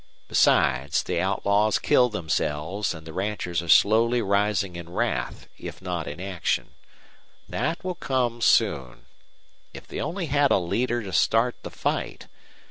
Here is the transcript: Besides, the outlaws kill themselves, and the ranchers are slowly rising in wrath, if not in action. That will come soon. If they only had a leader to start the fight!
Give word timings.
Besides, 0.27 1.03
the 1.03 1.21
outlaws 1.21 1.77
kill 1.77 2.09
themselves, 2.09 2.95
and 2.95 3.05
the 3.05 3.13
ranchers 3.13 3.61
are 3.61 3.69
slowly 3.69 4.19
rising 4.19 4.75
in 4.75 4.89
wrath, 4.89 5.47
if 5.59 5.79
not 5.79 6.07
in 6.07 6.19
action. 6.19 6.69
That 7.47 7.83
will 7.83 7.93
come 7.93 8.41
soon. 8.41 9.05
If 9.75 9.85
they 9.85 10.01
only 10.01 10.25
had 10.25 10.49
a 10.49 10.57
leader 10.57 11.03
to 11.03 11.13
start 11.13 11.55
the 11.61 11.69
fight! 11.69 12.25